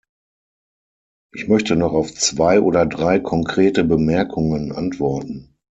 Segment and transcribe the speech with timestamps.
[1.31, 5.53] Ich möchte noch auf zwei oder drei konkrete Bemerkungen antworten.